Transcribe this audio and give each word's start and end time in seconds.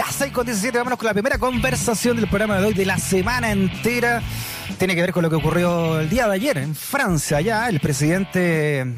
Ya, 0.00 0.06
6 0.10 0.32
con 0.32 0.46
17, 0.46 0.78
vámonos 0.78 0.98
con 0.98 1.08
la 1.08 1.12
primera 1.12 1.36
conversación 1.36 2.16
del 2.16 2.26
programa 2.26 2.58
de 2.58 2.64
hoy, 2.64 2.72
de 2.72 2.86
la 2.86 2.96
semana 2.96 3.52
entera. 3.52 4.22
Tiene 4.78 4.94
que 4.94 5.02
ver 5.02 5.12
con 5.12 5.22
lo 5.22 5.28
que 5.28 5.36
ocurrió 5.36 6.00
el 6.00 6.08
día 6.08 6.26
de 6.26 6.32
ayer 6.32 6.56
en 6.56 6.74
Francia. 6.74 7.42
Ya 7.42 7.68
el 7.68 7.80
presidente 7.80 8.94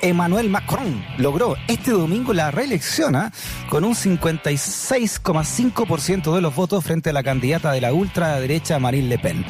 Emmanuel 0.00 0.48
Macron 0.48 1.04
logró 1.16 1.56
este 1.66 1.90
domingo 1.90 2.32
la 2.32 2.52
reelección 2.52 3.16
¿ah? 3.16 3.32
con 3.68 3.82
un 3.82 3.96
56,5% 3.96 6.32
de 6.32 6.40
los 6.40 6.54
votos 6.54 6.84
frente 6.84 7.10
a 7.10 7.12
la 7.12 7.24
candidata 7.24 7.72
de 7.72 7.80
la 7.80 7.92
ultraderecha 7.92 8.78
Marine 8.78 9.08
Le 9.08 9.18
Pen. 9.18 9.44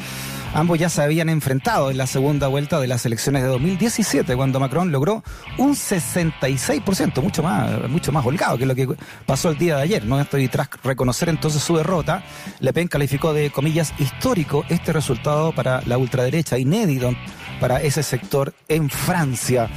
Ambos 0.53 0.79
ya 0.79 0.89
se 0.89 1.03
habían 1.03 1.29
enfrentado 1.29 1.91
en 1.91 1.97
la 1.97 2.07
segunda 2.07 2.47
vuelta 2.47 2.79
de 2.79 2.87
las 2.87 3.05
elecciones 3.05 3.43
de 3.43 3.49
2017, 3.49 4.35
cuando 4.35 4.59
Macron 4.59 4.91
logró 4.91 5.23
un 5.57 5.75
66%, 5.75 7.21
mucho 7.21 7.43
más, 7.43 7.87
mucho 7.87 8.11
más 8.11 8.25
holgado 8.25 8.57
que 8.57 8.65
lo 8.65 8.73
que 8.73 8.87
pasó 9.27 9.51
el 9.51 9.57
día 9.57 9.77
de 9.77 9.83
ayer. 9.83 10.05
¿no? 10.05 10.19
Estoy 10.19 10.47
tras 10.47 10.69
reconocer 10.83 11.29
entonces 11.29 11.61
su 11.61 11.77
derrota. 11.77 12.23
Le 12.59 12.73
Pen 12.73 12.87
calificó 12.87 13.31
de 13.31 13.51
comillas 13.51 13.93
histórico 13.99 14.65
este 14.69 14.91
resultado 14.91 15.51
para 15.53 15.81
la 15.85 15.97
ultraderecha, 15.97 16.57
inédito 16.57 17.13
para 17.59 17.81
ese 17.81 18.01
sector 18.01 18.53
en 18.67 18.89
Francia. 18.89 19.69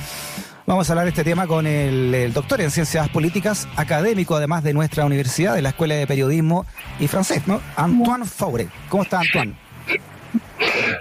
Vamos 0.66 0.88
a 0.88 0.92
hablar 0.92 1.04
de 1.04 1.10
este 1.10 1.24
tema 1.24 1.46
con 1.46 1.66
el, 1.66 2.32
doctor 2.32 2.60
en 2.60 2.70
ciencias 2.70 3.08
políticas, 3.10 3.68
académico 3.76 4.36
además 4.36 4.62
de 4.62 4.72
nuestra 4.72 5.04
universidad, 5.04 5.54
de 5.54 5.62
la 5.62 5.70
Escuela 5.70 5.96
de 5.96 6.06
Periodismo 6.06 6.64
y 6.98 7.08
Francés, 7.08 7.42
¿no? 7.46 7.60
Antoine 7.76 8.24
Faure. 8.24 8.68
¿Cómo 8.88 9.02
está 9.02 9.20
Antoine? 9.20 9.54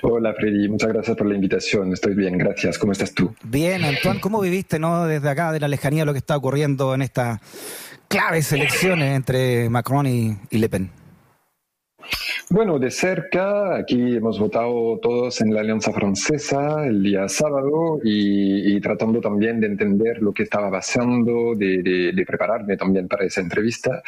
Hola 0.04 0.34
Freddy, 0.34 0.68
muchas 0.68 0.90
gracias 0.90 1.16
por 1.16 1.28
la 1.28 1.36
invitación. 1.36 1.94
Estoy 1.94 2.16
bien, 2.16 2.38
gracias. 2.38 2.78
¿Cómo 2.78 2.91
estás 2.91 3.14
tú? 3.14 3.36
Bien, 3.44 3.84
Antoine, 3.84 4.20
¿cómo 4.20 4.41
viviste 4.41 4.80
no 4.80 5.05
desde 5.05 5.30
acá, 5.30 5.52
de 5.52 5.60
la 5.60 5.68
lejanía, 5.68 6.05
lo 6.05 6.14
que 6.14 6.20
está 6.20 6.36
ocurriendo 6.36 6.96
en 6.96 7.04
estas 7.04 7.40
claves 8.08 8.52
elecciones 8.52 9.16
entre 9.16 9.70
Macron 9.70 10.08
y 10.08 10.38
Le 10.50 10.70
Pen? 10.70 11.01
Bueno, 12.54 12.80
de 12.80 12.91
cerca, 12.91 13.77
aquí 13.77 14.18
hemos 14.18 14.38
votado 14.38 14.99
todos 15.02 15.40
en 15.40 15.54
la 15.54 15.62
Alianza 15.62 15.94
Francesa 15.94 16.85
el 16.85 17.02
día 17.02 17.30
sábado 17.30 17.99
y, 18.04 18.77
tratando 18.82 19.21
también 19.21 19.62
de 19.62 19.68
entender 19.68 20.21
lo 20.21 20.34
que 20.34 20.44
estaba 20.44 20.70
pasando, 20.70 21.55
de, 21.55 22.12
prepararme 22.27 22.76
también 22.76 23.07
para 23.07 23.24
esa 23.24 23.40
entrevista. 23.40 24.04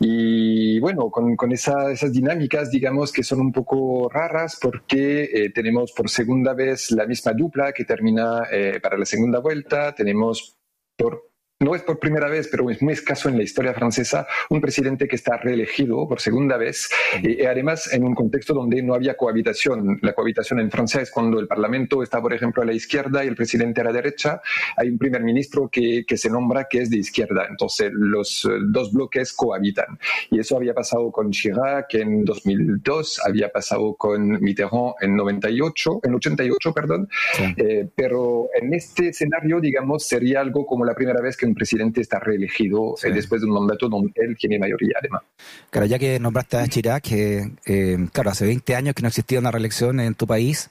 Y 0.00 0.80
bueno, 0.80 1.10
con, 1.10 1.52
esas 1.52 2.10
dinámicas, 2.10 2.70
digamos, 2.70 3.12
que 3.12 3.22
son 3.22 3.40
un 3.40 3.52
poco 3.52 4.08
raras 4.08 4.58
porque 4.58 5.24
eh, 5.24 5.50
tenemos 5.50 5.92
por 5.92 6.08
segunda 6.08 6.54
vez 6.54 6.90
la 6.90 7.06
misma 7.06 7.34
dupla 7.34 7.74
que 7.74 7.84
termina 7.84 8.44
eh, 8.50 8.80
para 8.82 8.96
la 8.96 9.04
segunda 9.04 9.40
vuelta, 9.40 9.94
tenemos 9.94 10.56
por 10.96 11.33
no 11.64 11.74
es 11.74 11.82
por 11.82 11.98
primera 11.98 12.28
vez, 12.28 12.48
pero 12.48 12.68
es 12.70 12.82
muy 12.82 12.92
escaso 12.92 13.28
en 13.28 13.38
la 13.38 13.42
historia 13.42 13.72
francesa, 13.72 14.26
un 14.50 14.60
presidente 14.60 15.08
que 15.08 15.16
está 15.16 15.38
reelegido 15.38 16.06
por 16.06 16.20
segunda 16.20 16.58
vez, 16.58 16.90
y, 17.22 17.42
además 17.44 17.92
en 17.92 18.04
un 18.04 18.14
contexto 18.14 18.52
donde 18.52 18.82
no 18.82 18.94
había 18.94 19.16
cohabitación. 19.16 19.98
La 20.02 20.12
cohabitación 20.12 20.60
en 20.60 20.70
Francia 20.70 21.00
es 21.00 21.10
cuando 21.10 21.40
el 21.40 21.46
Parlamento 21.46 22.02
está, 22.02 22.20
por 22.20 22.34
ejemplo, 22.34 22.62
a 22.62 22.66
la 22.66 22.74
izquierda 22.74 23.24
y 23.24 23.28
el 23.28 23.34
presidente 23.34 23.80
a 23.80 23.84
la 23.84 23.92
derecha. 23.92 24.42
Hay 24.76 24.90
un 24.90 24.98
primer 24.98 25.22
ministro 25.22 25.68
que, 25.70 26.04
que 26.06 26.16
se 26.18 26.28
nombra 26.28 26.66
que 26.68 26.82
es 26.82 26.90
de 26.90 26.98
izquierda. 26.98 27.46
Entonces, 27.48 27.90
los 27.92 28.44
eh, 28.44 28.48
dos 28.66 28.92
bloques 28.92 29.32
cohabitan. 29.32 29.98
Y 30.30 30.40
eso 30.40 30.56
había 30.56 30.74
pasado 30.74 31.10
con 31.10 31.30
Chirac 31.30 31.94
en 31.94 32.24
2002, 32.24 33.20
había 33.24 33.48
pasado 33.48 33.94
con 33.94 34.40
Mitterrand 34.42 34.94
en 35.00 35.16
98, 35.16 36.00
en 36.02 36.14
88, 36.14 36.72
perdón. 36.74 37.08
Eh, 37.56 37.88
pero 37.94 38.48
en 38.54 38.74
este 38.74 39.08
escenario, 39.08 39.60
digamos, 39.60 40.06
sería 40.06 40.40
algo 40.40 40.66
como 40.66 40.84
la 40.84 40.94
primera 40.94 41.20
vez 41.22 41.36
que 41.36 41.46
un 41.46 41.53
presidente 41.54 42.00
está 42.00 42.18
reelegido 42.18 42.94
eh, 43.02 43.10
después 43.12 43.40
de 43.40 43.46
un 43.46 43.54
mandato 43.54 43.88
donde 43.88 44.12
él 44.16 44.36
tiene 44.38 44.58
mayoría, 44.58 44.94
además. 44.98 45.22
Claro, 45.70 45.86
ya 45.86 45.98
que 45.98 46.18
nombraste 46.18 46.56
a 46.56 46.66
Chirac, 46.66 47.02
que 47.02 47.50
eh, 47.66 47.96
claro, 48.12 48.30
hace 48.30 48.46
20 48.46 48.74
años 48.74 48.94
que 48.94 49.02
no 49.02 49.08
existía 49.08 49.38
una 49.38 49.50
reelección 49.50 50.00
en 50.00 50.14
tu 50.14 50.26
país, 50.26 50.70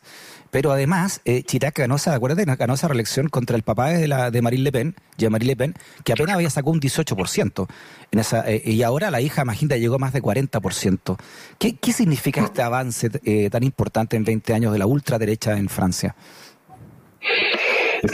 pero 0.52 0.72
además 0.72 1.22
eh, 1.25 1.44
Chirac 1.44 1.78
ganó 1.78 1.96
esa, 1.96 2.13
acuérdate, 2.13 2.46
ganó 2.56 2.74
esa 2.74 2.88
reelección 2.88 3.30
contra 3.30 3.56
el 3.56 3.63
papá 3.63 3.90
de, 3.90 4.07
la, 4.07 4.31
de 4.31 4.41
Marine 4.41 4.63
Le 4.63 4.72
Pen, 4.72 4.96
Jean-Marie 5.18 5.47
Le 5.47 5.56
Pen, 5.56 5.74
que 6.03 6.13
apenas 6.13 6.35
había 6.35 6.50
sacado 6.50 6.72
un 6.72 6.80
18%. 6.80 7.68
En 8.12 8.19
esa, 8.19 8.46
y 8.52 8.84
ahora 8.84 9.09
la 9.09 9.22
hija 9.22 9.44
Magenta 9.46 9.78
llegó 9.78 9.96
a 9.96 10.00
más 10.00 10.13
de 10.13 10.22
40%. 10.22 11.18
¿Qué, 11.57 11.75
qué 11.78 11.91
significa 11.94 12.44
este 12.44 12.62
avance 12.62 13.09
tan 13.50 13.63
importante 13.63 14.16
en 14.18 14.24
20 14.24 14.53
años 14.53 14.74
de 14.74 14.80
la 14.80 14.86
ultraderecha 14.86 15.57
en 15.57 15.69
Francia? 15.69 16.16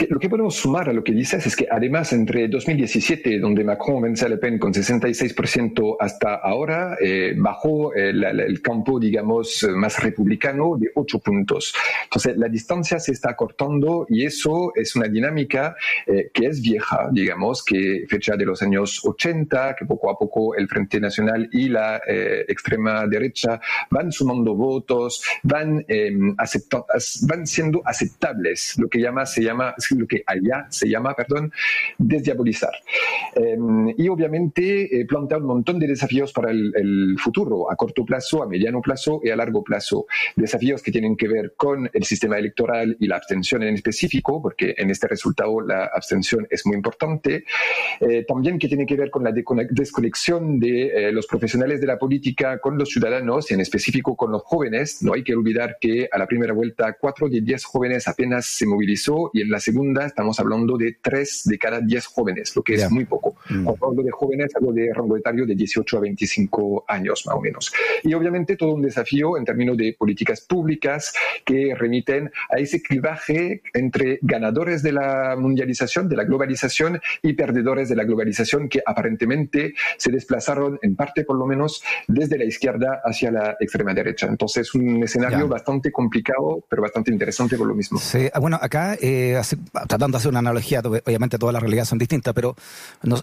Lo 0.08 0.20
que 0.20 0.28
podemos 0.28 0.54
sumar 0.54 0.88
a 0.88 0.92
lo 0.92 1.02
que 1.02 1.10
dices 1.10 1.44
es 1.44 1.56
que 1.56 1.66
además 1.68 2.12
entre 2.12 2.46
2017, 2.46 3.40
donde 3.40 3.64
Macron 3.64 4.02
vence 4.02 4.24
a 4.24 4.28
Le 4.28 4.36
Pen 4.36 4.56
con 4.56 4.72
66%, 4.72 5.96
hasta 5.98 6.36
ahora 6.36 6.96
eh, 7.00 7.34
bajó 7.36 7.92
el, 7.94 8.22
el, 8.22 8.62
campo, 8.62 9.00
digamos, 9.00 9.66
más 9.74 10.00
republicano 10.00 10.76
de 10.78 10.92
8 10.94 11.18
puntos. 11.18 11.74
Entonces, 12.04 12.36
la 12.36 12.48
distancia 12.48 13.00
se 13.00 13.10
está 13.10 13.34
cortando 13.34 14.06
y 14.08 14.24
eso 14.24 14.70
es 14.76 14.94
una 14.94 15.08
dinámica 15.08 15.74
eh, 16.06 16.30
que 16.32 16.46
es 16.46 16.62
vieja, 16.62 17.08
digamos, 17.10 17.64
que 17.64 18.04
fecha 18.08 18.36
de 18.36 18.46
los 18.46 18.62
años 18.62 19.04
80, 19.04 19.74
que 19.76 19.86
poco 19.86 20.08
a 20.08 20.16
poco 20.16 20.54
el 20.54 20.68
Frente 20.68 21.00
Nacional 21.00 21.48
y 21.50 21.68
la 21.68 22.00
eh, 22.06 22.44
extrema 22.46 23.08
derecha 23.08 23.60
van 23.90 24.12
sumando 24.12 24.54
votos, 24.54 25.24
van, 25.42 25.84
van 27.22 27.46
siendo 27.48 27.82
aceptables, 27.84 28.74
lo 28.78 28.88
que 28.88 29.00
llama, 29.00 29.26
se 29.26 29.42
llama 29.42 29.74
lo 29.90 30.06
que 30.06 30.22
allá 30.26 30.66
se 30.70 30.88
llama, 30.88 31.14
perdón, 31.14 31.52
desdiabolizar. 31.98 32.72
Em, 33.34 33.94
y 33.96 34.08
obviamente 34.08 35.00
eh, 35.00 35.06
plantea 35.06 35.38
un 35.38 35.46
montón 35.46 35.78
de 35.78 35.86
desafíos 35.86 36.32
para 36.32 36.50
el, 36.50 37.16
futuro, 37.18 37.70
a 37.70 37.76
corto 37.76 38.04
plazo, 38.04 38.42
a 38.42 38.48
mediano 38.48 38.80
plazo 38.80 39.20
y 39.22 39.30
a 39.30 39.36
largo 39.36 39.62
plazo. 39.62 40.06
Desafíos 40.36 40.82
que 40.82 40.90
tienen 40.90 41.16
que 41.16 41.28
ver 41.28 41.54
con 41.56 41.90
el 41.92 42.04
sistema 42.04 42.38
electoral 42.38 42.96
y 42.98 43.06
la 43.06 43.16
abstención 43.16 43.62
en 43.62 43.74
específico, 43.74 44.40
porque 44.42 44.74
en 44.76 44.90
este 44.90 45.06
resultado 45.08 45.60
la 45.60 45.84
abstención 45.84 46.46
es 46.50 46.66
muy 46.66 46.76
importante. 46.76 47.44
Eh, 48.00 48.24
también 48.26 48.58
que 48.58 48.68
tiene 48.68 48.86
que 48.86 48.96
ver 48.96 49.10
con 49.10 49.24
la 49.24 49.32
desconexión 49.32 50.58
de 50.58 50.86
eh, 50.86 51.12
los 51.12 51.26
profesionales 51.26 51.80
de 51.80 51.86
la 51.86 51.98
política 51.98 52.58
con 52.58 52.78
los 52.78 52.88
ciudadanos 52.90 53.50
y 53.50 53.54
en 53.54 53.60
específico 53.60 54.16
con 54.16 54.32
los 54.32 54.42
jóvenes. 54.42 55.02
No 55.02 55.14
hay 55.14 55.22
que 55.22 55.34
olvidar 55.34 55.76
que 55.80 56.08
a 56.10 56.18
la 56.18 56.26
primera 56.26 56.52
vuelta 56.52 56.96
cuatro 56.98 57.28
de 57.28 57.40
diez 57.40 57.64
jóvenes 57.64 58.08
apenas 58.08 58.46
se 58.46 58.66
movilizó 58.66 59.30
y 59.32 59.42
en 59.42 59.50
la 59.50 59.60
segunda 59.60 59.69
estamos 60.06 60.38
hablando 60.40 60.76
de 60.76 60.96
tres 61.00 61.42
de 61.44 61.58
cada 61.58 61.80
diez 61.80 62.06
jóvenes, 62.06 62.54
lo 62.54 62.62
que 62.62 62.74
es 62.74 62.90
muy 62.90 63.04
poco. 63.04 63.36
Mm. 63.48 63.64
Cuando 63.64 63.86
hablo 63.86 64.02
de 64.02 64.10
jóvenes, 64.10 64.54
hablo 64.56 64.72
de 64.72 64.92
rango 64.94 65.16
etario 65.16 65.46
de 65.46 65.54
18 65.54 65.96
a 65.96 66.00
25 66.00 66.84
años 66.88 67.24
más 67.26 67.36
o 67.36 67.40
menos. 67.40 67.72
Y 68.02 68.14
obviamente 68.14 68.56
todo 68.56 68.74
un 68.74 68.82
desafío 68.82 69.36
en 69.36 69.44
términos 69.44 69.76
de 69.76 69.94
políticas 69.98 70.40
públicas 70.40 71.12
que 71.44 71.74
remiten 71.76 72.30
a 72.50 72.58
ese 72.58 72.82
clivaje 72.82 73.62
entre 73.74 74.18
ganadores 74.22 74.82
de 74.82 74.92
la 74.92 75.36
mundialización, 75.38 76.08
de 76.08 76.16
la 76.16 76.24
globalización 76.24 77.00
y 77.22 77.32
perdedores 77.34 77.88
de 77.88 77.96
la 77.96 78.04
globalización 78.04 78.68
que 78.68 78.82
aparentemente 78.84 79.74
se 79.96 80.10
desplazaron 80.10 80.78
en 80.82 80.96
parte 80.96 81.24
por 81.24 81.36
lo 81.36 81.46
menos 81.46 81.82
desde 82.06 82.38
la 82.38 82.44
izquierda 82.44 83.00
hacia 83.04 83.30
la 83.30 83.56
extrema 83.60 83.94
derecha. 83.94 84.26
Entonces 84.26 84.74
un 84.74 85.02
escenario 85.02 85.48
bastante 85.48 85.92
complicado, 85.92 86.64
pero 86.68 86.82
bastante 86.82 87.10
interesante 87.10 87.56
por 87.56 87.66
lo 87.66 87.74
mismo. 87.74 87.98
Sí, 87.98 88.28
ah, 88.32 88.38
bueno, 88.38 88.58
acá 88.60 88.96
eh, 89.00 89.36
hace 89.36 89.56
tratando 89.72 90.08
de 90.08 90.16
hacer 90.16 90.30
una 90.30 90.40
analogía, 90.40 90.80
obviamente 90.80 91.38
todas 91.38 91.52
las 91.52 91.62
realidades 91.62 91.88
son 91.88 91.98
distintas, 91.98 92.34
pero 92.34 92.56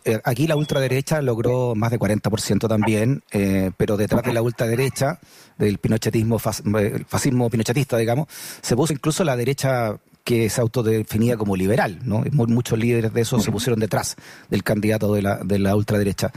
eh, 0.05 0.19
aquí 0.23 0.47
la 0.47 0.55
ultraderecha 0.55 1.21
logró 1.21 1.75
más 1.75 1.91
de 1.91 1.99
40% 1.99 2.67
también, 2.67 3.23
eh, 3.31 3.71
pero 3.77 3.97
detrás 3.97 4.23
de 4.23 4.33
la 4.33 4.41
ultraderecha, 4.41 5.19
del 5.57 5.77
pinochetismo, 5.79 6.37
eh, 6.79 7.03
fascismo 7.07 7.49
pinochetista, 7.49 7.97
digamos, 7.97 8.27
se 8.61 8.75
puso 8.75 8.93
incluso 8.93 9.23
la 9.23 9.35
derecha 9.35 9.97
que 10.23 10.49
se 10.49 10.59
autodefinía 10.59 11.37
como 11.37 11.55
liberal, 11.55 11.99
¿no? 12.03 12.23
Muchos 12.31 12.77
líderes 12.77 13.13
de 13.13 13.21
eso 13.21 13.39
se 13.39 13.49
pusieron 13.49 13.79
detrás 13.79 14.17
del 14.49 14.61
candidato 14.61 15.13
de 15.13 15.21
la, 15.21 15.37
de 15.37 15.57
la 15.57 15.73
ultraderecha. 15.73 16.33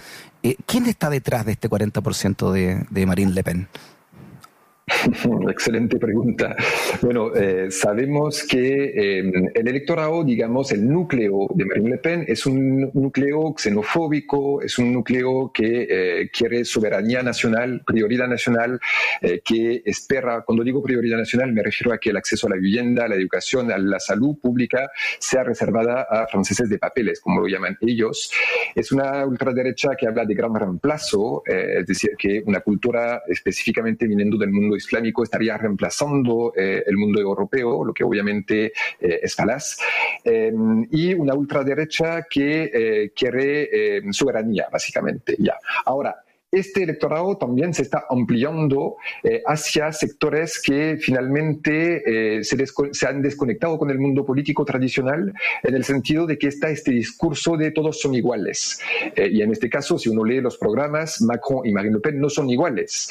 ¿Quién 0.64 0.86
está 0.86 1.10
detrás 1.10 1.44
de 1.44 1.52
este 1.52 1.69
40% 1.69 2.52
de, 2.52 2.86
de 2.88 3.06
Marine 3.06 3.32
Le 3.32 3.42
Pen? 3.42 3.69
Excelente 5.50 5.99
pregunta. 5.99 6.56
Bueno, 7.00 7.35
eh, 7.35 7.70
sabemos 7.70 8.44
que 8.44 9.19
em, 9.19 9.32
el 9.55 9.69
electorado, 9.69 10.25
digamos, 10.25 10.73
el 10.73 10.88
núcleo 10.88 11.47
de 11.55 11.64
Marine 11.64 11.91
Le 11.91 11.99
Pen 11.99 12.25
es 12.26 12.47
un 12.47 12.91
núcleo 12.93 13.55
xenofóbico, 13.56 14.62
es 14.62 14.79
un 14.79 14.93
núcleo 14.93 15.50
que 15.52 15.87
eh, 15.88 16.31
quiere 16.31 16.64
soberanía 16.64 17.23
nacional, 17.23 17.82
prioridad 17.87 18.29
nacional, 18.29 18.81
eh, 19.23 19.41
que 19.44 19.82
espera, 19.85 20.43
cuando 20.43 20.64
digo 20.64 20.82
prioridad 20.82 21.19
nacional, 21.19 21.52
me 21.52 21.62
refiero 21.62 21.93
a 21.94 21.99
que 21.99 22.11
el 22.11 22.17
acceso 22.17 22.47
a 22.47 22.50
la 22.50 22.56
vivienda, 22.56 23.05
a 23.05 23.08
la 23.08 23.14
educación, 23.14 23.70
a 23.73 23.79
la 23.79 24.00
salud 24.00 24.38
pública 24.41 24.91
sea 25.19 25.44
reservada 25.44 26.06
a 26.08 26.26
franceses 26.26 26.69
de 26.69 26.79
papeles, 26.79 27.20
como 27.20 27.41
lo 27.41 27.47
llaman 27.47 27.76
ellos. 27.81 28.31
Es 28.75 28.93
una 28.93 29.25
ultraderecha 29.26 29.91
que 29.99 30.06
habla 30.06 30.25
de 30.25 30.35
gran 30.35 30.55
reemplazo, 30.55 31.43
es 31.47 31.87
decir, 31.87 32.11
que 32.19 32.43
una 32.47 32.61
cultura 32.61 33.23
específicamente 33.29 34.06
viniendo 34.06 34.37
del 34.37 34.50
mundo 34.50 34.76
islámico 34.76 34.89
estaría 35.22 35.56
reemplazando 35.56 36.52
eh, 36.56 36.82
el 36.87 36.96
mundo 36.96 37.20
europeo, 37.20 37.84
lo 37.84 37.92
que 37.92 38.04
obviamente 38.04 38.66
eh, 39.00 39.20
es 39.22 39.34
falaz, 39.34 39.78
eh, 40.25 40.52
y 40.90 41.14
una 41.14 41.34
ultraderecha 41.34 42.26
que 42.28 43.12
quiere 43.14 44.02
soberanía, 44.12 44.69
básicamente. 44.70 45.37
Ya. 45.38 45.54
Ahora, 45.84 46.25
este 46.52 46.82
electorado 46.82 47.37
también 47.37 47.73
se 47.73 47.82
está 47.82 48.06
ampliando 48.11 48.97
eh, 49.23 49.41
hacia 49.47 49.93
sectores 49.93 50.61
que 50.61 50.99
finalmente 51.00 52.38
eh, 52.38 52.44
se, 52.44 53.06
han 53.06 53.23
desconectado 53.23 53.79
con 53.79 53.88
el 53.91 54.00
mundo 54.00 54.25
político 54.26 54.64
tradicional 54.64 55.32
en 55.62 55.75
el 55.75 55.85
sentido 55.85 56.26
de 56.26 56.38
que 56.38 56.49
está 56.49 56.69
este 56.70 56.91
discurso 56.91 57.56
de 57.56 57.70
todos 57.70 58.00
son 58.00 58.14
iguales. 58.14 58.81
Eh, 59.14 59.29
y 59.31 59.43
en 59.43 59.52
este 59.52 59.70
caso, 59.70 59.97
si 59.97 60.08
uno 60.08 60.25
lee 60.25 60.41
los 60.41 60.58
programas, 60.58 61.23
Macron 61.23 61.67
y 61.67 61.73
Marine 61.73 61.94
Le 61.94 62.00
Pen 62.00 62.20
no 62.20 62.29
son 62.29 62.50
iguales. 62.50 63.08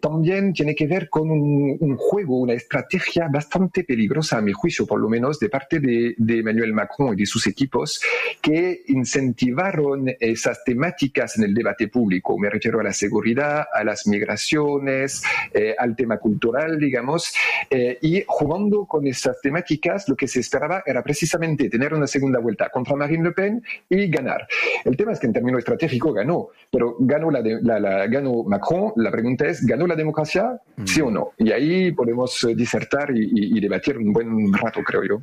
también 0.00 0.52
tiene 0.52 0.74
que 0.74 0.86
ver 0.86 1.08
con 1.08 1.30
un, 1.30 1.96
juego, 1.96 2.38
una 2.38 2.54
estrategia 2.54 3.28
bastante 3.28 3.84
peligrosa, 3.84 4.38
a 4.38 4.40
mi 4.40 4.52
juicio, 4.52 4.86
por 4.86 5.00
lo 5.00 5.08
menos, 5.08 5.38
de 5.40 5.48
parte 5.48 5.80
de, 5.80 6.14
de 6.16 6.38
Emmanuel 6.38 6.72
Macron 6.72 7.14
y 7.14 7.20
de 7.20 7.26
sus 7.26 7.46
equipos, 7.46 8.00
que 8.40 8.82
incentivaron 8.88 10.06
esas 10.20 10.62
temáticas 10.64 11.36
en 11.36 11.44
el 11.44 11.54
debate 11.54 11.88
público. 11.88 12.38
Me 12.38 12.48
refiero 12.60 12.80
a 12.80 12.82
la 12.82 12.92
seguridad, 12.92 13.64
a 13.72 13.82
las 13.84 14.06
migraciones, 14.06 15.22
eh, 15.54 15.74
al 15.78 15.96
tema 15.96 16.18
cultural, 16.18 16.78
digamos, 16.78 17.32
eh, 17.70 17.98
y 18.02 18.22
jugando 18.26 18.84
con 18.84 19.06
esas 19.06 19.40
temáticas, 19.40 20.06
lo 20.10 20.14
que 20.14 20.28
se 20.28 20.40
esperaba 20.40 20.82
era 20.84 21.02
precisamente 21.02 21.70
tener 21.70 21.94
una 21.94 22.06
segunda 22.06 22.38
vuelta 22.38 22.68
contra 22.68 22.96
Marine 22.96 23.24
Le 23.24 23.32
Pen 23.32 23.62
y 23.88 24.08
ganar. 24.08 24.46
El 24.84 24.94
tema 24.94 25.12
es 25.12 25.18
que 25.18 25.26
en 25.26 25.32
términos 25.32 25.60
estratégicos 25.60 26.12
ganó, 26.14 26.48
pero 26.70 26.96
ganó, 27.00 27.30
la, 27.30 27.40
la, 27.40 28.06
ganó 28.08 28.44
Macron, 28.44 28.92
la 28.96 29.10
pregunta 29.10 29.46
es, 29.46 29.64
¿ganó 29.64 29.86
la 29.86 29.96
democracia? 29.96 30.60
Sí 30.84 31.00
o 31.00 31.10
no. 31.10 31.32
Y 31.38 31.52
ahí 31.52 31.92
podemos 31.92 32.44
eh, 32.44 32.54
disertar 32.54 33.10
y, 33.16 33.56
y 33.56 33.58
debatir 33.58 33.96
un 33.96 34.12
buen 34.12 34.52
rato, 34.52 34.82
creo 34.82 35.02
yo. 35.02 35.22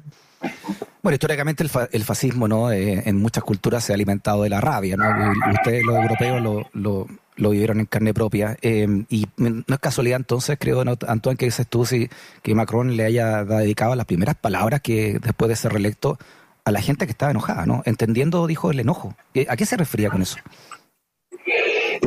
Bueno, 1.02 1.16
históricamente 1.16 1.64
el, 1.64 2.04
fascismo 2.04 2.48
¿no? 2.48 2.72
Eh, 2.72 3.04
en 3.06 3.18
muchas 3.18 3.44
culturas 3.44 3.84
se 3.84 3.94
ha 3.94 3.96
alimentado 3.96 4.44
de 4.44 4.50
la 4.50 4.60
rabia. 4.60 4.98
¿no? 4.98 5.06
ustedes, 5.54 5.86
los 5.86 5.96
europeos, 5.96 6.68
lo, 6.74 7.08
vivieron 7.50 7.80
en 7.80 7.86
carne 7.86 8.14
propia. 8.14 8.58
Eh, 8.62 9.06
y 9.10 9.28
no 9.38 9.64
es 9.68 9.80
casualidad 9.80 10.18
entonces, 10.18 10.58
creo, 10.60 10.84
Antoine, 11.08 11.38
que 11.38 11.46
dices 11.46 11.68
tú, 11.68 11.86
si, 11.86 12.10
que 12.42 12.56
Macron 12.56 12.98
le 12.98 13.06
haya 13.06 13.46
dedicado 13.46 13.96
las 13.96 14.06
primeras 14.06 14.36
palabras 14.36 14.82
que 14.82 15.20
después 15.22 15.48
de 15.50 15.56
ser 15.56 15.72
reelecto 15.72 16.18
a 16.66 16.72
la 16.72 16.82
gente 16.82 17.06
que 17.06 17.12
estaba 17.12 17.32
enojada, 17.32 17.66
¿no? 17.66 17.82
entendiendo, 17.86 18.46
dijo, 18.46 18.72
el 18.72 18.82
enojo. 18.82 19.16
¿A 19.48 19.56
qué 19.56 19.66
se 19.66 19.78
refería 19.78 20.10
con 20.10 20.22
eso? 20.22 20.38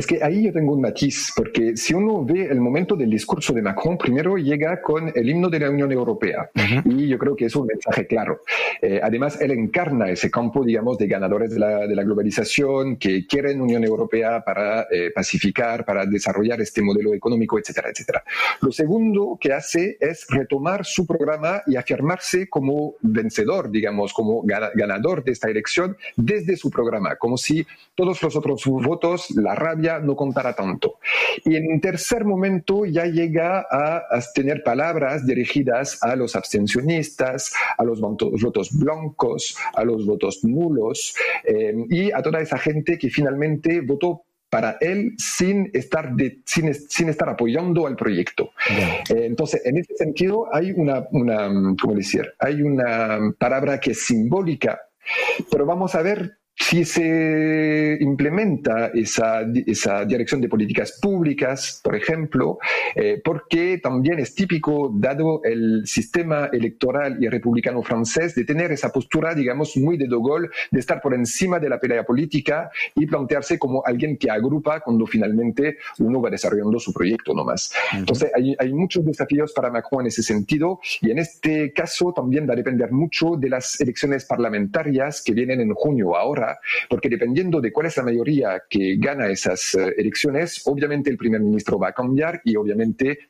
Es 0.01 0.07
que 0.07 0.23
ahí 0.23 0.45
yo 0.45 0.51
tengo 0.51 0.73
un 0.73 0.81
matiz, 0.81 1.31
porque 1.35 1.77
si 1.77 1.93
uno 1.93 2.25
ve 2.25 2.45
el 2.45 2.59
momento 2.59 2.95
del 2.95 3.11
discurso 3.11 3.53
de 3.53 3.61
Macron, 3.61 3.99
primero 3.99 4.35
llega 4.35 4.81
con 4.81 5.11
el 5.13 5.29
himno 5.29 5.47
de 5.47 5.59
la 5.59 5.69
Unión 5.69 5.91
Europea, 5.91 6.49
y 6.85 7.07
yo 7.07 7.19
creo 7.19 7.35
que 7.35 7.45
es 7.45 7.55
un 7.55 7.67
mensaje 7.67 8.07
claro. 8.07 8.41
Eh, 8.81 8.99
además, 9.03 9.39
él 9.39 9.51
encarna 9.51 10.09
ese 10.09 10.31
campo, 10.31 10.65
digamos, 10.65 10.97
de 10.97 11.05
ganadores 11.05 11.51
de 11.51 11.59
la, 11.59 11.85
de 11.85 11.95
la 11.95 12.01
globalización, 12.01 12.97
que 12.97 13.27
quieren 13.27 13.61
Unión 13.61 13.83
Europea 13.83 14.43
para 14.43 14.87
eh, 14.89 15.11
pacificar, 15.13 15.85
para 15.85 16.07
desarrollar 16.07 16.59
este 16.61 16.81
modelo 16.81 17.13
económico, 17.13 17.59
etcétera, 17.59 17.91
etcétera. 17.91 18.23
Lo 18.61 18.71
segundo 18.71 19.37
que 19.39 19.53
hace 19.53 19.97
es 19.99 20.25
retomar 20.29 20.83
su 20.83 21.05
programa 21.05 21.61
y 21.67 21.75
afirmarse 21.75 22.49
como 22.49 22.95
vencedor, 23.01 23.69
digamos, 23.69 24.13
como 24.13 24.41
ganador 24.41 25.23
de 25.23 25.33
esta 25.33 25.47
elección 25.47 25.95
desde 26.15 26.57
su 26.57 26.71
programa, 26.71 27.17
como 27.17 27.37
si 27.37 27.67
todos 27.93 28.19
los 28.23 28.35
otros 28.35 28.65
votos, 28.65 29.29
la 29.35 29.53
rabia, 29.53 29.90
no 29.99 30.15
contará 30.15 30.53
tanto. 30.53 30.99
Y 31.45 31.55
en 31.55 31.79
tercer 31.81 32.25
momento 32.25 32.85
ya 32.85 33.05
llega 33.05 33.65
a, 33.69 34.01
tener 34.33 34.63
palabras 34.63 35.25
dirigidas 35.25 36.01
a 36.03 36.15
los 36.15 36.35
abstencionistas, 36.35 37.53
a 37.77 37.83
los 37.83 37.99
votos, 37.99 38.69
blancos, 38.77 39.57
a 39.73 39.83
los 39.83 40.05
votos 40.05 40.43
nulos 40.43 41.15
eh, 41.43 41.73
y 41.89 42.11
a 42.11 42.21
toda 42.21 42.39
esa 42.39 42.57
gente 42.57 42.97
que 42.97 43.09
finalmente 43.09 43.81
votó 43.81 44.23
para 44.51 44.77
él 44.81 45.13
sin 45.17 45.71
estar, 45.73 46.11
sin, 46.45 46.73
sin, 46.73 47.07
estar 47.07 47.29
apoyando 47.29 47.87
al 47.87 47.95
proyecto. 47.95 48.51
Eh, 49.09 49.25
entonces, 49.25 49.61
en 49.65 49.77
ese 49.77 49.95
sentido, 49.95 50.53
hay 50.53 50.73
una, 50.73 51.07
una, 51.11 51.49
¿cómo 51.81 51.95
decir? 51.95 52.33
Hay 52.37 52.61
una 52.61 53.33
palabra 53.39 53.79
que 53.79 53.91
es 53.91 54.05
simbólica, 54.05 54.81
pero 55.49 55.65
vamos 55.65 55.95
a 55.95 56.01
ver 56.01 56.40
si 56.55 56.85
se 56.85 57.97
implementa 58.01 58.91
esa, 58.93 59.41
esa, 59.65 60.05
dirección 60.05 60.41
de 60.41 60.49
políticas 60.49 60.99
públicas, 61.01 61.79
por 61.83 61.95
ejemplo, 61.95 62.57
eh, 62.95 63.21
porque 63.23 63.79
también 63.81 64.19
es 64.19 64.35
típico, 64.35 64.91
dado 64.93 65.41
el 65.43 65.83
sistema 65.85 66.49
electoral 66.51 67.17
y 67.21 67.27
republicano 67.27 67.81
francés, 67.83 68.35
de 68.35 68.45
tener 68.45 68.71
esa 68.71 68.89
postura, 68.91 69.33
digamos, 69.33 69.77
muy 69.77 69.97
de 69.97 70.07
De 70.07 70.15
Gaulle, 70.15 70.49
de 70.71 70.79
estar 70.79 71.01
por 71.01 71.13
encima 71.13 71.59
de 71.59 71.69
la 71.69 71.79
pelea 71.79 72.03
política 72.03 72.69
y 72.95 73.05
plantearse 73.05 73.57
como 73.57 73.83
alguien 73.85 74.17
que 74.17 74.29
agrupa 74.29 74.79
cuando 74.81 75.05
finalmente 75.05 75.77
uno 75.99 76.21
va 76.21 76.29
desarrollando 76.29 76.79
su 76.79 76.93
proyecto 76.93 77.33
nomás. 77.33 77.73
Entonces, 77.93 78.31
hay, 78.35 78.55
hay 78.57 78.73
muchos 78.73 79.05
desafíos 79.05 79.53
para 79.53 79.69
Macron 79.69 80.01
en 80.01 80.07
ese 80.07 80.23
sentido 80.23 80.79
y 81.01 81.11
en 81.11 81.19
este 81.19 81.73
caso 81.73 82.13
también 82.13 82.47
va 82.47 82.53
a 82.53 82.55
depender 82.55 82.91
mucho 82.91 83.35
de 83.37 83.49
las 83.49 83.79
elecciones 83.79 84.25
parlamentarias 84.25 85.21
que 85.23 85.33
vienen 85.33 85.61
en 85.61 85.73
junio 85.73 86.15
ahora 86.15 86.59
porque 86.89 87.09
dependiendo 87.09 87.61
de 87.61 87.71
cuál 87.71 87.87
es 87.87 87.97
la 87.97 88.03
mayoría 88.03 88.63
que 88.69 88.95
gana 88.97 89.27
esas 89.27 89.75
eh, 89.75 89.93
elecciones, 89.97 90.61
obviamente 90.65 91.09
el 91.09 91.17
primer 91.17 91.41
ministro 91.41 91.79
va 91.79 91.89
a 91.89 91.93
cambiar 91.93 92.41
y 92.43 92.55
obviamente 92.55 92.80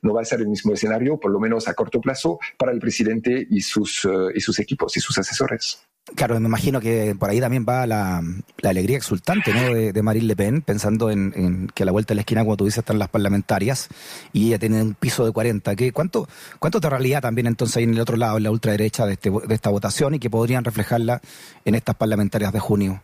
no 0.02 0.14
va 0.14 0.22
a 0.22 0.26
ser 0.26 0.42
el 0.42 0.48
mismo 0.48 0.74
escenario, 0.74 1.20
por 1.20 1.32
lo 1.32 1.40
menos 1.40 1.68
a 1.68 1.74
corto 1.74 2.02
plazo, 2.02 2.40
para 2.58 2.72
el 2.72 2.80
presidente 2.80 3.48
y 3.50 3.62
sus, 3.62 4.06
eh, 4.06 4.32
y 4.36 4.42
sus 4.42 4.60
equipos 4.60 4.96
y 4.98 5.00
sus 5.00 5.18
asesores. 5.18 5.88
Claro, 6.16 6.40
me 6.40 6.48
imagino 6.48 6.82
que 6.82 7.16
por 7.18 7.30
ahí 7.30 7.40
también 7.40 7.66
va 7.68 7.86
la, 7.86 8.22
alegría 8.64 8.98
exultante 8.98 9.54
¿no? 9.54 9.74
de, 9.74 10.02
Marine 10.02 10.26
Le 10.26 10.36
Pen, 10.36 10.62
pensando 10.62 11.10
en, 11.10 11.70
que 11.74 11.84
a 11.84 11.86
la 11.86 11.92
vuelta 11.92 12.12
de 12.12 12.16
la 12.16 12.22
esquina, 12.22 12.42
como 12.44 12.58
tú 12.58 12.66
dices, 12.66 12.80
están 12.80 13.00
las 13.00 13.10
parlamentarias 13.10 13.88
y 14.34 14.48
ella 14.48 14.60
tiene 14.60 14.82
un 14.82 14.96
piso 14.96 15.26
de 15.26 15.32
40. 15.32 15.76
¿Qué, 15.76 15.92
cuánto, 15.92 16.28
¿Cuánto 16.60 16.80
de 16.80 16.90
realidad 16.90 17.22
también 17.22 17.48
entonces 17.48 17.78
hay 17.78 17.84
en 17.84 17.94
el 17.94 18.00
otro 18.00 18.18
lado, 18.18 18.38
en 18.38 18.44
la 18.44 18.52
ultraderecha 18.52 19.06
de, 19.06 19.14
este, 19.14 19.30
de 19.30 19.56
esta 19.56 19.70
votación 19.70 20.16
y 20.16 20.20
que 20.20 20.30
podrían 20.30 20.64
reflejarla 20.64 21.22
en 21.66 21.76
estas 21.76 21.96
parlamentarias 21.96 22.52
de 22.52 22.60
junio? 22.60 23.04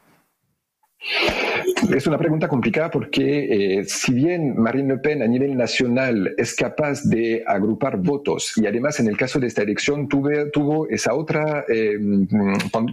Es 1.96 2.08
una 2.08 2.18
pregunta 2.18 2.48
complicada 2.48 2.90
porque 2.90 3.80
eh, 3.80 3.86
si 3.86 4.14
bien 4.14 4.58
Marine 4.58 4.96
Le 4.96 5.00
Pen 5.00 5.22
a 5.22 5.28
nivel 5.28 5.56
nacional 5.56 6.34
es 6.38 6.56
capaz 6.56 7.04
de 7.04 7.44
agrupar 7.46 7.98
votos 7.98 8.54
y 8.58 8.66
además 8.66 9.00
en 9.00 9.08
el 9.08 9.16
caso 9.16 9.40
de 9.40 9.48
esta 9.48 9.62
elección 9.62 10.08
tuvo 10.08 10.90
esa 10.90 11.14
otra 11.14 11.66
eh, 11.70 11.98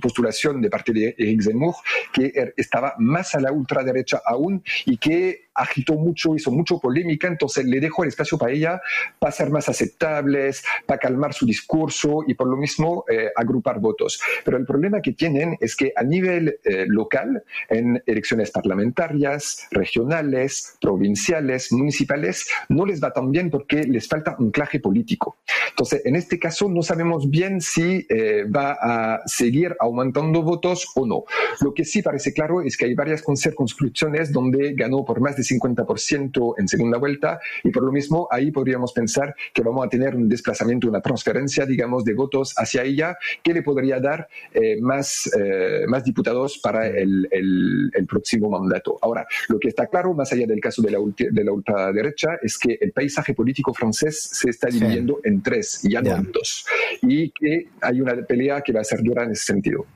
postulación 0.01 0.61
de 0.61 0.71
parte 0.71 0.93
de 0.93 1.15
Eric 1.17 1.43
Zemmour 1.43 1.75
que 2.13 2.31
er, 2.35 2.55
estaba 2.57 2.95
más 2.99 3.35
a 3.35 3.41
la 3.41 3.53
ultraderecha 3.53 4.21
aún 4.25 4.63
y 4.85 4.99
que 4.99 5.44
agitó 5.55 5.95
mucho, 5.95 6.35
hizo 6.35 6.51
mucho 6.51 6.79
polémica, 6.79 7.29
entonces 7.29 7.65
le 7.65 7.81
dejó 7.81 8.03
el 8.03 8.09
espacio 8.09 8.39
para 8.39 8.53
ella 8.53 8.81
para 9.19 9.33
ser 9.33 9.51
más 9.51 9.69
aceptables, 9.69 10.65
para 10.87 10.99
calmar 10.99 11.35
su 11.35 11.47
discurso 11.47 12.21
y 12.27 12.35
por 12.35 12.49
lo 12.49 12.57
mismo 12.57 13.05
eh, 13.11 13.31
agrupar 13.35 13.81
votos. 13.81 14.21
Pero 14.45 14.57
el 14.57 14.67
problema 14.67 15.01
que 15.01 15.13
tienen 15.13 15.57
es 15.61 15.77
que 15.77 15.93
a 15.97 16.03
nivel 16.03 16.59
eh, 16.65 16.87
local, 16.89 17.43
en 17.69 18.03
elecciones 18.07 18.51
parlamentarias, 18.51 19.67
regionales, 19.71 20.77
provinciales, 20.81 21.73
municipales, 21.73 22.49
no 22.69 22.87
les 22.87 23.03
va 23.03 23.13
tan 23.13 23.31
bien 23.31 23.51
porque 23.51 23.85
les 23.85 24.09
falta 24.09 24.37
un 24.39 24.51
claje 24.51 24.81
político. 24.81 25.39
Entonces, 25.71 26.03
en 26.05 26.17
este 26.17 26.39
caso 26.39 26.69
no 26.69 26.83
sabemos 26.83 27.31
bien 27.31 27.61
si 27.61 28.07
eh, 28.09 28.45
va 28.45 28.77
a 28.81 29.23
seguir 29.27 29.77
aumentando 29.81 30.43
votos 30.43 30.87
o 30.95 31.07
no. 31.07 31.25
Lo 31.61 31.75
que 31.75 31.85
sí 31.85 32.03
parece 32.03 32.33
claro 32.33 32.63
es 32.63 32.77
que 32.77 32.87
hay 32.87 32.95
varias 32.95 33.23
circunscripciones 33.37 34.33
donde 34.33 34.75
ganó 34.75 35.05
por 35.05 35.21
más 35.21 35.37
de 35.37 35.44
50% 35.45 36.55
en 36.59 36.69
segunda 36.69 36.99
vuelta 36.99 37.39
y 37.63 37.71
por 37.71 37.83
lo 37.83 37.93
mismo 37.93 38.29
ahí 38.31 38.51
podríamos 38.51 38.93
pensar 38.93 39.35
que 39.53 39.63
vamos 39.63 39.87
a 39.87 39.89
tener 39.89 40.15
un 40.15 40.29
desplazamiento, 40.29 40.89
una 40.89 41.01
transferencia, 41.01 41.67
digamos, 41.67 42.05
de 42.05 42.15
votos 42.15 42.55
hacia 42.57 42.83
ella 42.83 43.17
que 43.43 43.53
le 43.53 43.63
podría 43.63 44.01
dar 44.01 44.29
eh, 44.53 44.81
más, 44.81 45.31
eh, 45.39 45.85
más 45.87 46.05
diputados 46.05 46.59
para 46.59 46.87
el, 46.87 47.29
el, 47.31 48.07
próximo 48.07 48.51
mandato. 48.51 48.99
Ahora, 49.01 49.27
lo 49.49 49.59
que 49.59 49.69
está 49.69 49.87
claro, 49.87 50.13
más 50.15 50.33
allá 50.33 50.47
del 50.47 50.61
caso 50.61 50.83
de 50.83 50.91
la, 50.91 50.99
de 50.99 51.45
la 51.45 51.53
ultraderecha, 51.53 52.39
es 52.43 52.59
que 52.59 52.79
el 52.81 52.93
paisaje 52.93 53.35
político 53.35 53.73
francés 53.73 54.29
se 54.33 54.51
está 54.51 54.69
dividiendo 54.69 55.21
en 55.25 55.43
tres, 55.43 55.81
ya 55.83 56.03
no 56.03 56.15
en 56.15 56.31
dos, 56.31 56.67
y 57.03 57.31
que 57.31 57.69
hay 57.81 58.01
una 58.01 58.15
pelea 58.23 58.61
que 58.61 58.73
va 58.73 58.81
a 58.81 58.85
ser 58.85 59.03
dura 59.03 59.25
en 59.25 59.33
ese 59.33 59.45
sentido. 59.45 59.87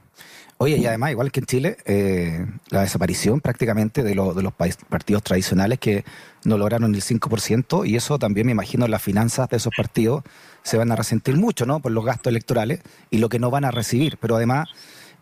Oye, 0.61 0.77
y 0.77 0.87
además, 0.87 1.13
igual 1.13 1.31
que 1.31 1.39
en 1.39 1.47
Chile, 1.47 1.77
eh, 1.85 2.45
la 2.71 2.81
desaparición 2.81 3.41
prácticamente 3.41 4.03
de, 4.03 4.11
de 4.11 4.43
los 4.43 4.53
partidos 4.53 5.23
tradicionales 5.23 5.79
que 5.79 6.05
no 6.45 6.59
lograron 6.59 6.97
el 6.97 7.03
5%, 7.03 7.87
y 7.87 7.95
eso 7.95 8.19
también 8.19 8.47
me 8.47 8.53
imagino 8.53 8.89
las 8.89 9.01
finanzas 9.01 9.49
de 9.49 9.59
esos 9.59 9.73
partidos 9.77 10.25
se 10.65 10.77
van 10.77 10.91
a 10.91 10.97
resentir 10.97 11.37
mucho, 11.37 11.65
¿no? 11.65 11.79
Por 11.79 11.93
los 11.93 12.05
gastos 12.05 12.33
electorales 12.33 12.81
y 13.09 13.19
lo 13.19 13.29
que 13.29 13.39
no 13.39 13.53
van 13.53 13.65
a 13.65 13.71
recibir. 13.71 14.19
Pero 14.21 14.35
además, 14.35 14.69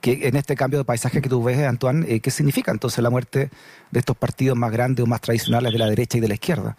que 0.01 0.27
en 0.27 0.37
este 0.37 0.57
cambio 0.57 0.79
de 0.79 0.87
paisaje 0.87 1.21
que 1.21 1.29
tú 1.29 1.43
ves, 1.43 1.59
Antoine, 1.59 2.07
eh, 2.09 2.21
¿qué 2.21 2.31
significa 2.31 2.73
entonces 2.73 3.03
la 3.03 3.11
muerte 3.11 3.51
de 3.91 3.99
estos 3.99 4.17
partidos 4.17 4.57
más 4.57 4.73
grandes 4.73 5.05
o 5.05 5.07
más 5.07 5.21
tradicionales 5.21 5.71
de 5.71 5.79
la 5.79 5.87
derecha 5.87 6.17
y 6.17 6.21
de 6.23 6.29
la 6.29 6.35
izquierda? 6.35 6.77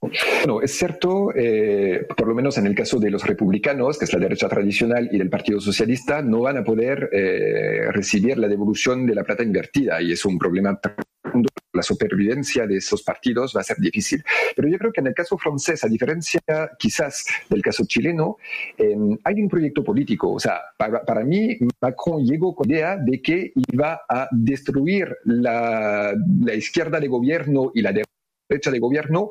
Bueno, 0.00 0.62
es 0.62 0.72
cierto, 0.72 1.30
eh, 1.34 2.06
por 2.16 2.26
lo 2.26 2.34
menos 2.34 2.56
en 2.56 2.66
el 2.66 2.74
caso 2.74 2.98
de 2.98 3.10
los 3.10 3.26
republicanos, 3.26 3.98
que 3.98 4.06
es 4.06 4.12
la 4.12 4.18
derecha 4.18 4.48
tradicional, 4.48 5.08
y 5.12 5.18
del 5.18 5.28
Partido 5.28 5.60
Socialista, 5.60 6.22
no 6.22 6.40
van 6.40 6.56
a 6.56 6.64
poder 6.64 7.10
eh, 7.12 7.90
recibir 7.92 8.38
la 8.38 8.48
devolución 8.48 9.06
de 9.06 9.14
la 9.14 9.24
plata 9.24 9.42
invertida 9.42 10.00
y 10.00 10.12
es 10.12 10.24
un 10.24 10.38
problema 10.38 10.80
la 11.72 11.82
supervivencia 11.82 12.66
de 12.66 12.76
esos 12.76 13.02
partidos 13.02 13.54
va 13.56 13.60
a 13.60 13.64
ser 13.64 13.76
difícil. 13.78 14.22
Pero 14.56 14.68
yo 14.68 14.78
creo 14.78 14.92
que 14.92 15.00
en 15.00 15.08
el 15.08 15.14
caso 15.14 15.38
francés, 15.38 15.84
a 15.84 15.88
diferencia 15.88 16.40
quizás 16.78 17.24
del 17.48 17.62
caso 17.62 17.84
chileno, 17.86 18.38
em, 18.76 19.16
hay 19.24 19.40
un 19.40 19.48
proyecto 19.48 19.84
político. 19.84 20.32
O 20.32 20.40
sea, 20.40 20.60
para, 20.76 21.04
para, 21.04 21.24
mí, 21.24 21.56
Macron 21.80 22.24
llegó 22.24 22.54
con 22.54 22.68
la 22.68 22.74
idea 22.74 22.96
de 22.96 23.22
que 23.22 23.52
iba 23.72 24.00
a 24.08 24.28
destruir 24.32 25.16
la, 25.24 26.12
la 26.42 26.54
izquierda 26.54 26.98
de 26.98 27.08
gobierno 27.08 27.70
y 27.74 27.82
la 27.82 27.92
derecha 28.48 28.70
de 28.70 28.78
gobierno, 28.78 29.30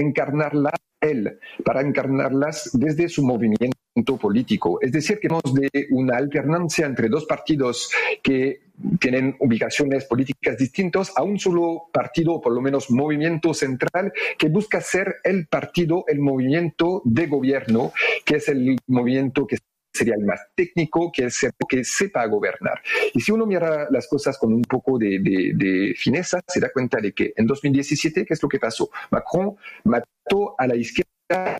encarnarla 0.00 0.72
él, 1.00 1.38
para 1.64 1.80
encarnarlas 1.80 2.70
desde 2.74 3.08
su 3.08 3.24
movimiento 3.24 4.16
político. 4.20 4.78
Es 4.80 4.92
decir, 4.92 5.18
que 5.18 5.28
hemos 5.28 5.42
de 5.54 5.86
una 5.90 6.16
alternancia 6.16 6.86
entre 6.86 7.08
dos 7.08 7.24
partidos 7.24 7.90
que 8.22 8.60
tienen 8.98 9.36
ubicaciones 9.40 10.04
políticas 10.04 10.56
distintas 10.56 11.12
a 11.16 11.22
un 11.22 11.38
solo 11.38 11.88
partido, 11.92 12.40
por 12.40 12.52
lo 12.52 12.60
menos 12.60 12.90
movimiento 12.90 13.52
central, 13.54 14.12
que 14.38 14.48
busca 14.48 14.80
ser 14.80 15.16
el 15.24 15.46
partido, 15.46 16.04
el 16.06 16.20
movimiento 16.20 17.02
de 17.04 17.26
gobierno, 17.26 17.92
que 18.24 18.36
es 18.36 18.48
el 18.48 18.78
movimiento 18.86 19.46
que 19.46 19.56
sería 19.92 20.14
el 20.14 20.24
más 20.24 20.40
técnico, 20.54 21.10
que 21.12 21.26
es 21.26 21.42
el 21.44 21.52
que 21.68 21.84
sepa 21.84 22.24
gobernar. 22.26 22.80
Y 23.12 23.20
si 23.20 23.32
uno 23.32 23.46
mira 23.46 23.88
las 23.90 24.06
cosas 24.08 24.38
con 24.38 24.52
un 24.52 24.62
poco 24.62 24.98
de, 24.98 25.18
de 25.20 25.94
fineza, 25.96 26.40
se 26.46 26.60
da 26.60 26.70
cuenta 26.72 27.00
de 27.00 27.12
que 27.12 27.32
en 27.36 27.46
2017, 27.46 28.24
¿qué 28.24 28.34
es 28.34 28.42
lo 28.42 28.48
que 28.48 28.58
pasó? 28.58 28.90
Macron 29.10 29.56
mató 29.84 30.54
a 30.58 30.66
la 30.66 30.76
izquierda 30.76 31.58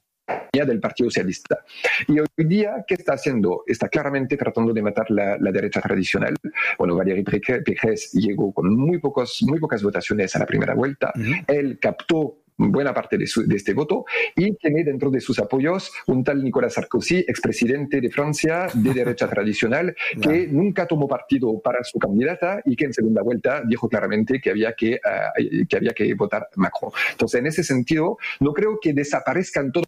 del 0.53 0.81
Partido 0.81 1.09
Socialista. 1.11 1.65
Y 2.09 2.19
hoy 2.19 2.27
día, 2.39 2.85
¿qué 2.87 2.95
está 2.95 3.15
haciendo? 3.15 3.63
Está 3.67 3.89
claramente 3.89 4.37
tratando 4.37 4.73
de 4.73 4.83
matar 4.83 5.11
la, 5.11 5.37
derecha 5.39 5.81
tradicional. 5.81 6.35
Bueno, 6.79 6.97
Valéry 6.97 7.23
Pécresse 7.23 8.13
llegó 8.13 8.53
con 8.53 8.75
muy, 8.75 8.99
pocos, 8.99 9.43
muy 9.43 9.59
pocas 9.59 9.83
votaciones 9.83 10.35
a 10.37 10.41
la 10.41 10.47
primera 10.47 10.75
vuelta. 10.75 11.13
Él 11.47 11.79
captó 11.81 12.40
buena 12.69 12.93
parte 12.93 13.17
de, 13.17 13.25
este 13.25 13.75
voto 13.75 14.05
y 14.37 14.55
tiene 14.57 14.85
dentro 14.85 15.11
de 15.11 15.21
sus 15.21 15.39
apoyos 15.39 15.91
un 16.07 16.23
tal 16.23 16.43
Nicolas 16.43 16.75
Sarkozy, 16.75 17.19
expresidente 17.19 18.01
de 18.01 18.11
Francia 18.11 18.67
de 18.75 18.93
derecha 18.93 19.29
tradicional, 19.31 19.95
que 20.21 20.47
nunca 20.49 20.87
tomó 20.87 21.09
partido 21.09 21.61
para 21.61 21.83
su 21.85 21.99
candidata 21.99 22.61
y 22.65 22.77
que 22.77 22.87
en 22.87 22.93
segunda 22.93 23.23
vuelta 23.23 23.63
dijo 23.67 23.89
claramente 23.89 24.41
que 24.41 24.51
había 24.51 24.75
que, 24.75 25.01
ah, 25.05 25.33
que, 25.69 25.77
había 25.77 25.93
que 25.93 26.13
votar 26.15 26.49
Macron. 26.57 26.93
Entonces, 27.13 27.41
en 27.41 27.47
ese 27.47 27.65
sentido, 27.65 28.19
no 28.41 28.53
creo 28.53 28.79
que 28.81 28.93
desaparezcan 28.93 29.73
todos 29.73 29.87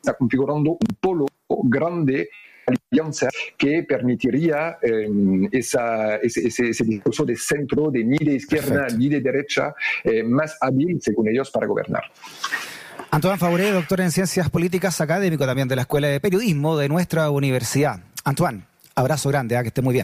está 0.00 0.14
configurando 0.14 0.72
un 0.72 0.96
polo 1.00 1.26
grande 1.64 2.30
alianza 2.90 3.28
que 3.56 3.82
permitiría 3.82 4.78
eh, 4.82 5.08
esa, 5.52 6.16
ese, 6.16 6.46
ese, 6.46 6.84
discurso 6.84 7.24
de 7.24 7.36
centro, 7.36 7.90
de 7.90 8.04
ni 8.04 8.18
de 8.18 8.34
izquierda 8.34 8.86
ni 8.96 9.08
de 9.08 9.20
derecha, 9.20 9.74
eh, 10.04 10.22
más 10.22 10.56
hábil, 10.60 11.00
según 11.00 11.28
ellos, 11.28 11.50
para 11.50 11.66
gobernar. 11.66 12.04
Antoine 13.10 13.38
Fauré, 13.38 13.72
doctor 13.72 14.00
en 14.00 14.10
Ciencias 14.10 14.50
Políticas, 14.50 15.00
académico 15.00 15.44
también 15.44 15.66
de 15.66 15.76
la 15.76 15.82
Escuela 15.82 16.08
de 16.08 16.20
Periodismo 16.20 16.76
de 16.76 16.88
nuestra 16.88 17.30
universidad. 17.30 18.00
Antoine, 18.24 18.62
abrazo 18.94 19.28
grande, 19.30 19.56
¿eh? 19.56 19.62
que 19.62 19.68
esté 19.68 19.82
muy 19.82 19.92
bien. 19.92 19.98